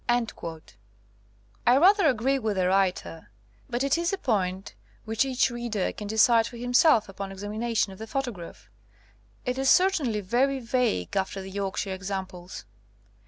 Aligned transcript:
"I 0.09 1.77
rather 1.77 2.07
agree 2.07 2.39
with 2.39 2.55
the 2.57 2.67
writer, 2.69 3.29
but 3.69 3.83
it 3.83 3.99
is 3.99 4.11
a 4.11 4.17
point 4.17 4.73
which 5.05 5.25
each 5.25 5.51
reader 5.51 5.91
can 5.93 6.07
decide 6.07 6.47
for 6.47 6.57
him 6.57 6.73
self 6.73 7.07
upon 7.07 7.31
examination 7.31 7.93
of 7.93 7.99
the 7.99 8.07
photograph. 8.07 8.67
It 9.45 9.59
is 9.59 9.69
certainly 9.69 10.21
very 10.21 10.59
vague 10.59 11.15
after 11.15 11.39
the 11.39 11.51
York 11.51 11.77
shire 11.77 11.93
examples. 11.93 12.65